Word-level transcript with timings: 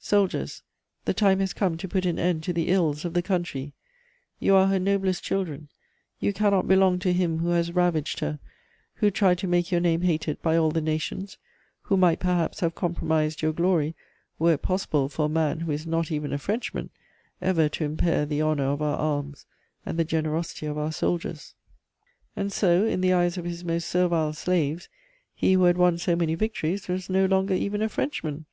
Soldiers, 0.00 0.62
the 1.06 1.14
time 1.14 1.40
has 1.40 1.54
come 1.54 1.78
to 1.78 1.88
put 1.88 2.04
an 2.04 2.18
end 2.18 2.42
to 2.42 2.52
the 2.52 2.68
ills 2.68 3.06
of 3.06 3.14
the 3.14 3.22
country. 3.22 3.72
You 4.38 4.54
are 4.54 4.66
her 4.66 4.78
noblest 4.78 5.24
children; 5.24 5.70
you 6.20 6.34
cannot 6.34 6.68
belong 6.68 6.98
to 6.98 7.12
him 7.14 7.38
who 7.38 7.48
has 7.52 7.72
ravaged 7.72 8.20
her, 8.20 8.38
who 8.96 9.10
tried 9.10 9.38
to 9.38 9.46
make 9.48 9.72
your 9.72 9.80
name 9.80 10.02
hated 10.02 10.42
by 10.42 10.58
all 10.58 10.70
the 10.70 10.82
nations, 10.82 11.38
who 11.84 11.96
might 11.96 12.20
perhaps 12.20 12.60
have 12.60 12.74
compromised 12.74 13.40
your 13.40 13.54
glory, 13.54 13.94
were 14.38 14.52
it 14.52 14.60
possible 14.60 15.08
for 15.08 15.24
a 15.24 15.28
man 15.30 15.60
WHO 15.60 15.72
IS 15.72 15.86
NOT 15.86 16.12
EVEN 16.12 16.34
A 16.34 16.38
FRENCHMAN 16.38 16.90
ever 17.40 17.70
to 17.70 17.84
impair 17.84 18.26
the 18.26 18.42
honour 18.42 18.66
of 18.66 18.82
our 18.82 18.98
arms 18.98 19.46
and 19.86 19.98
the 19.98 20.04
generosity 20.04 20.66
of 20.66 20.76
our 20.76 20.92
soldiers." 20.92 21.54
And 22.36 22.52
so, 22.52 22.84
in 22.84 23.00
the 23.00 23.14
eyes 23.14 23.38
of 23.38 23.46
his 23.46 23.64
most 23.64 23.88
servile 23.88 24.34
slaves, 24.34 24.90
he 25.34 25.54
who 25.54 25.64
had 25.64 25.78
won 25.78 25.96
so 25.96 26.14
many 26.14 26.34
victories 26.34 26.88
was 26.88 27.08
no 27.08 27.24
longer 27.24 27.54
"even 27.54 27.80
a 27.80 27.88
Frenchman"! 27.88 28.44